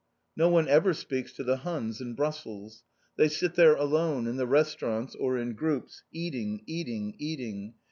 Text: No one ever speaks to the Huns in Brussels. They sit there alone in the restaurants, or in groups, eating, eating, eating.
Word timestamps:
No 0.35 0.49
one 0.49 0.67
ever 0.67 0.95
speaks 0.95 1.31
to 1.33 1.43
the 1.43 1.57
Huns 1.57 2.01
in 2.01 2.15
Brussels. 2.15 2.83
They 3.17 3.27
sit 3.29 3.53
there 3.53 3.75
alone 3.75 4.25
in 4.25 4.35
the 4.35 4.47
restaurants, 4.47 5.13
or 5.13 5.37
in 5.37 5.53
groups, 5.53 6.01
eating, 6.11 6.63
eating, 6.65 7.13
eating. 7.19 7.75